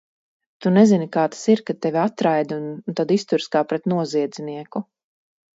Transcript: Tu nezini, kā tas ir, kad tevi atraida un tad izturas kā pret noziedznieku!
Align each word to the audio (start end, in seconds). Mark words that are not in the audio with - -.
Tu 0.65 0.71
nezini, 0.77 1.07
kā 1.15 1.25
tas 1.35 1.43
ir, 1.55 1.61
kad 1.67 1.79
tevi 1.87 2.01
atraida 2.05 2.59
un 2.63 2.97
tad 3.01 3.15
izturas 3.19 3.47
kā 3.57 3.63
pret 3.73 3.89
noziedznieku! 3.97 4.87